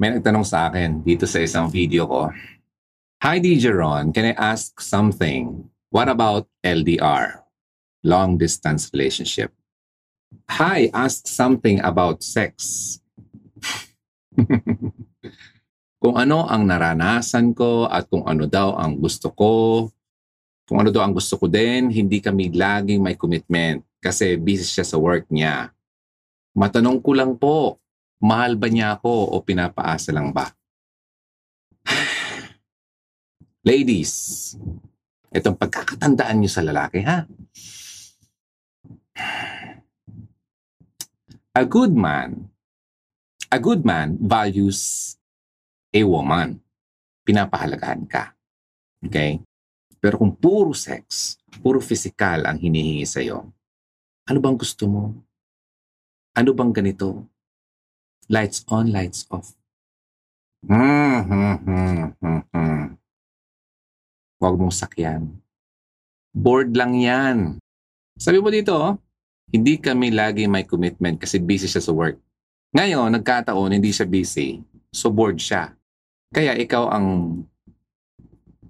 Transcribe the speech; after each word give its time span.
May 0.00 0.16
nagtanong 0.16 0.48
sa 0.48 0.72
akin 0.72 1.04
dito 1.04 1.28
sa 1.28 1.44
isang 1.44 1.68
video 1.68 2.08
ko. 2.08 2.32
Hi 3.20 3.36
DJ 3.36 3.68
Ron, 3.76 4.16
can 4.16 4.32
I 4.32 4.34
ask 4.40 4.80
something? 4.80 5.68
What 5.92 6.08
about 6.08 6.48
LDR? 6.64 7.44
Long 8.00 8.40
distance 8.40 8.88
relationship. 8.96 9.52
Hi, 10.56 10.88
ask 10.96 11.28
something 11.28 11.84
about 11.84 12.24
sex. 12.24 12.96
kung 16.00 16.16
ano 16.16 16.48
ang 16.48 16.64
naranasan 16.64 17.52
ko 17.52 17.84
at 17.84 18.08
kung 18.08 18.24
ano 18.24 18.48
daw 18.48 18.80
ang 18.80 18.96
gusto 18.96 19.28
ko. 19.28 19.52
Kung 20.64 20.80
ano 20.80 20.88
daw 20.88 21.04
ang 21.04 21.12
gusto 21.12 21.36
ko 21.36 21.44
din, 21.44 21.92
hindi 21.92 22.24
kami 22.24 22.48
laging 22.48 23.04
may 23.04 23.20
commitment 23.20 23.84
kasi 24.00 24.40
busy 24.40 24.64
siya 24.64 24.88
sa 24.88 24.96
work 24.96 25.28
niya. 25.28 25.76
Matanong 26.56 27.04
ko 27.04 27.12
lang 27.12 27.36
po, 27.36 27.76
mahal 28.20 28.54
ba 28.60 28.68
niya 28.68 29.00
ako 29.00 29.32
o 29.32 29.40
pinapaasa 29.40 30.12
lang 30.12 30.30
ba? 30.30 30.48
Ladies, 33.68 34.54
itong 35.32 35.56
pagkakatandaan 35.56 36.36
niyo 36.40 36.50
sa 36.52 36.64
lalaki, 36.64 37.00
ha? 37.04 37.24
A 41.50 41.64
good 41.66 41.92
man, 41.92 42.48
a 43.50 43.58
good 43.58 43.82
man 43.82 44.16
values 44.20 45.12
a 45.90 46.00
woman. 46.06 46.62
Pinapahalagahan 47.26 48.06
ka. 48.06 48.32
Okay? 49.02 49.42
Pero 50.00 50.16
kung 50.16 50.32
puro 50.38 50.72
sex, 50.72 51.36
puro 51.60 51.82
physical 51.82 52.48
ang 52.48 52.56
hinihingi 52.56 53.04
sa'yo, 53.04 53.44
ano 54.24 54.38
bang 54.40 54.56
gusto 54.56 54.88
mo? 54.88 55.04
Ano 56.32 56.50
bang 56.56 56.72
ganito? 56.72 57.26
Lights 58.30 58.62
on, 58.70 58.94
lights 58.94 59.26
off. 59.26 59.58
Hmm, 60.62 61.26
hmm, 61.26 61.56
hmm, 61.66 62.02
hmm, 62.22 62.42
hmm. 62.54 62.84
Huwag 64.38 64.54
mong 64.54 64.70
sakyan. 64.70 65.34
Bored 66.30 66.70
lang 66.78 66.94
yan. 66.94 67.58
Sabi 68.14 68.38
mo 68.38 68.54
dito, 68.54 68.78
oh, 68.78 68.94
hindi 69.50 69.82
kami 69.82 70.14
lagi 70.14 70.46
may 70.46 70.62
commitment 70.62 71.18
kasi 71.18 71.42
busy 71.42 71.66
siya 71.66 71.82
sa 71.82 71.90
work. 71.90 72.22
Ngayon, 72.70 73.10
nagkataon, 73.18 73.74
hindi 73.74 73.90
siya 73.90 74.06
busy. 74.06 74.62
So 74.94 75.10
bored 75.10 75.42
siya. 75.42 75.74
Kaya 76.30 76.54
ikaw 76.54 76.86
ang 76.86 77.42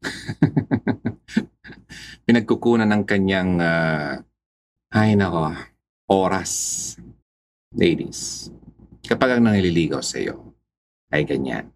pinagkukunan 2.24 2.88
ng 2.88 3.04
kanyang 3.04 3.60
uh, 3.60 4.16
ay 4.96 5.12
nako, 5.12 5.52
oras. 6.08 6.96
Ladies, 7.76 8.48
kapag 9.06 9.38
ang 9.38 9.50
nangililigaw 9.50 10.02
sa 10.02 10.18
iyo 10.22 10.54
ay 11.12 11.26
ganyan. 11.26 11.68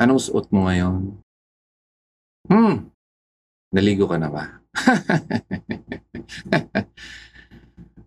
Anong 0.00 0.22
suot 0.22 0.50
mo 0.50 0.66
ngayon? 0.66 1.22
Hmm, 2.50 2.90
naligo 3.70 4.10
ka 4.10 4.18
na 4.18 4.30
ba? 4.30 4.58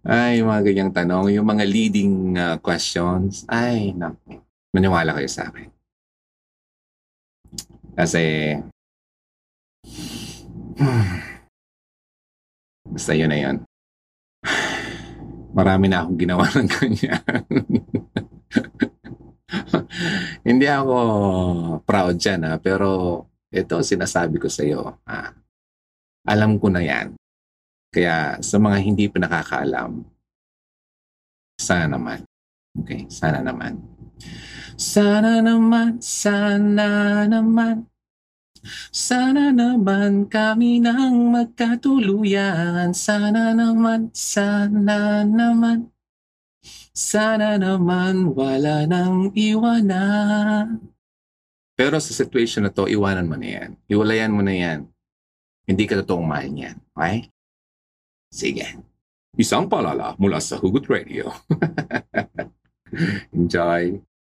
ay, 0.03 0.43
mga 0.43 0.61
ganyang 0.67 0.91
tanong, 0.91 1.31
yung 1.31 1.47
mga 1.47 1.63
leading 1.63 2.35
uh, 2.35 2.59
questions, 2.59 3.47
ay, 3.47 3.95
naku, 3.95 4.43
maniwala 4.75 5.15
kayo 5.15 5.29
sa 5.31 5.47
akin. 5.47 5.71
Kasi, 7.93 8.57
basta 12.83 13.13
yun 13.13 13.31
na 13.31 13.39
yun. 13.39 13.57
Marami 15.53 15.85
na 15.87 16.01
akong 16.01 16.17
ginawa 16.17 16.49
ng 16.49 16.69
kanya. 16.69 17.21
Hindi 20.47 20.65
ako 20.65 20.97
proud 21.85 22.17
dyan 22.17 22.49
ha, 22.49 22.57
pero 22.57 23.21
ito 23.53 23.77
sinasabi 23.85 24.41
ko 24.41 24.49
sa 24.49 24.65
iyo. 24.65 24.97
Ha? 25.05 25.29
Alam 26.25 26.57
ko 26.57 26.73
na 26.73 26.81
yan. 26.81 27.13
Kaya 27.93 28.41
sa 28.41 28.57
mga 28.57 28.77
hindi 28.81 29.05
pa 29.05 29.21
nakakaalam, 29.21 30.01
sana 31.61 31.85
naman. 31.85 32.25
Okay, 32.73 33.05
sana 33.13 33.45
naman. 33.45 33.77
Sana 34.73 35.45
naman, 35.45 36.01
sana 36.01 37.21
naman. 37.29 37.92
Sana 38.91 39.51
naman 39.51 40.31
kami 40.31 40.79
nang 40.79 41.35
magkatuluyan. 41.35 42.95
Sana 42.95 43.51
naman, 43.51 44.11
sana 44.15 45.27
naman. 45.27 45.91
Sana 46.93 47.57
naman 47.57 48.31
wala 48.37 48.85
nang 48.85 49.33
iwanan. 49.33 50.79
Pero 51.73 51.97
sa 51.97 52.13
situation 52.13 52.63
na 52.63 52.71
to, 52.71 52.85
iwanan 52.85 53.25
mo 53.25 53.33
na 53.33 53.49
yan. 53.49 53.71
Iwalayan 53.89 54.31
mo 54.31 54.45
na 54.45 54.53
yan. 54.53 54.85
Hindi 55.65 55.83
ka 55.89 55.99
totoong 56.03 56.27
mahal 56.27 56.53
niyan. 56.53 56.77
Okay? 56.93 57.27
Sige. 58.29 58.67
Isang 59.33 59.65
palala 59.65 60.13
mula 60.21 60.37
sa 60.37 60.61
Hugot 60.61 60.85
Radio. 60.85 61.33
Enjoy. 63.33 64.03